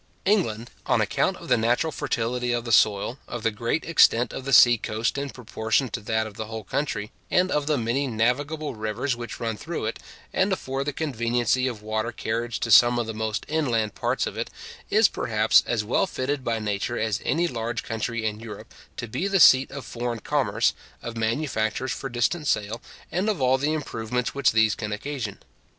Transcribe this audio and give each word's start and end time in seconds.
England, 0.25 0.71
on 0.87 0.99
account 0.99 1.37
of 1.37 1.47
the 1.47 1.57
natural 1.57 1.91
fertility 1.91 2.51
of 2.51 2.65
the 2.65 2.71
soil, 2.71 3.19
of 3.27 3.43
the 3.43 3.51
great 3.51 3.85
extent 3.85 4.33
of 4.33 4.45
the 4.45 4.51
sea 4.51 4.75
coast 4.75 5.15
in 5.15 5.29
proportion 5.29 5.89
to 5.89 5.99
that 5.99 6.25
of 6.25 6.33
the 6.37 6.47
whole 6.47 6.63
country, 6.63 7.11
and 7.29 7.51
of 7.51 7.67
the 7.67 7.77
many 7.77 8.07
navigable 8.07 8.73
rivers 8.73 9.15
which 9.15 9.39
run 9.39 9.55
through 9.55 9.85
it, 9.85 9.99
and 10.33 10.51
afford 10.51 10.87
the 10.87 10.91
conveniency 10.91 11.67
of 11.67 11.83
water 11.83 12.11
carriage 12.11 12.59
to 12.59 12.71
some 12.71 12.97
of 12.97 13.05
the 13.05 13.13
most 13.13 13.45
inland 13.47 13.93
parts 13.93 14.25
of 14.25 14.35
it, 14.35 14.49
is 14.89 15.07
perhaps 15.07 15.61
as 15.67 15.83
well 15.83 16.07
fitted 16.07 16.43
by 16.43 16.57
nature 16.57 16.97
as 16.97 17.21
any 17.23 17.47
large 17.47 17.83
country 17.83 18.25
in 18.25 18.39
Europe 18.39 18.73
to 18.97 19.07
be 19.07 19.27
the 19.27 19.39
seat 19.39 19.69
of 19.69 19.85
foreign 19.85 20.19
commerce, 20.19 20.73
of 21.03 21.15
manufactures 21.15 21.91
for 21.91 22.09
distant 22.09 22.47
sale, 22.47 22.81
and 23.11 23.29
of 23.29 23.39
all 23.39 23.59
the 23.59 23.71
improvements 23.71 24.33
which 24.33 24.51
these 24.51 24.73
can 24.73 24.91
occasion. 24.91 25.37